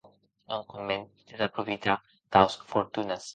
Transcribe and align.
Non 0.49 0.61
conven 0.71 1.01
desaprofitar 1.29 1.97
taus 2.31 2.53
fortunes. 2.71 3.23